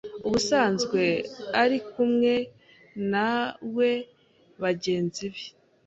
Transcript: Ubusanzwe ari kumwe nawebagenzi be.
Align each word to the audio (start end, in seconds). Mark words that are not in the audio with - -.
Ubusanzwe 0.27 1.01
ari 1.61 1.77
kumwe 1.91 2.33
nawebagenzi 3.11 5.25
be. 5.33 5.43